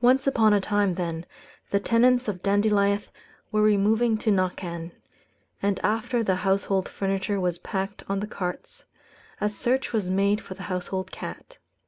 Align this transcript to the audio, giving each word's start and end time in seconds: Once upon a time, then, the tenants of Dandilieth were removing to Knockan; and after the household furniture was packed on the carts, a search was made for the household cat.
Once 0.00 0.26
upon 0.26 0.52
a 0.52 0.60
time, 0.60 0.96
then, 0.96 1.24
the 1.70 1.78
tenants 1.78 2.26
of 2.26 2.42
Dandilieth 2.42 3.12
were 3.52 3.62
removing 3.62 4.18
to 4.18 4.32
Knockan; 4.32 4.90
and 5.62 5.78
after 5.84 6.24
the 6.24 6.34
household 6.42 6.88
furniture 6.88 7.38
was 7.38 7.58
packed 7.58 8.02
on 8.08 8.18
the 8.18 8.26
carts, 8.26 8.86
a 9.40 9.48
search 9.48 9.92
was 9.92 10.10
made 10.10 10.40
for 10.40 10.54
the 10.54 10.64
household 10.64 11.12
cat. 11.12 11.58